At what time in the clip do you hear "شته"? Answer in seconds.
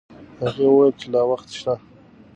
1.59-1.73